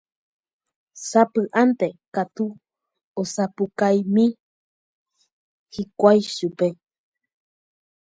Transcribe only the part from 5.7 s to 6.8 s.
hikuái chupe